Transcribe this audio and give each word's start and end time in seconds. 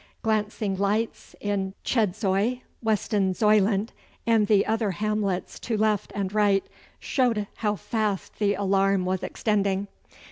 Glancing 0.23 0.75
lights 0.77 1.35
in 1.39 1.75
Chedzoy, 1.83 2.61
Westonzoyland, 2.83 3.89
and 4.25 4.47
the 4.47 4.65
other 4.65 4.89
hamlets 4.89 5.59
to 5.59 5.77
left 5.77 6.11
and 6.15 6.33
right, 6.33 6.65
showed 6.99 7.45
how 7.57 7.75
fast 7.75 8.39
the 8.39 8.55
alarm 8.55 9.05
was 9.05 9.21
extending. 9.21 9.85